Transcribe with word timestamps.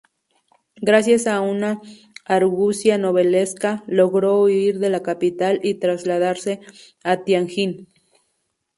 Gracias 0.77 1.27
a 1.27 1.41
una 1.41 1.79
argucia 2.25 2.97
novelesca 2.97 3.83
logró 3.85 4.41
huir 4.41 4.79
de 4.79 4.89
la 4.89 5.03
capital 5.03 5.59
y 5.61 5.75
trasladarse 5.75 6.59
a 7.03 7.23
Tianjin. 7.23 7.87